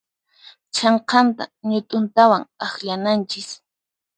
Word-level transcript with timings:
Chhanqanta 0.73 1.43
ñut'untawan 1.69 2.43
akllananchis. 2.65 3.49